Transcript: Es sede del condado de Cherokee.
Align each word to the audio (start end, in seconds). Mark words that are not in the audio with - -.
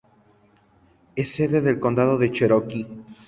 Es 1.15 1.31
sede 1.31 1.61
del 1.61 1.79
condado 1.79 2.17
de 2.17 2.31
Cherokee. 2.31 2.87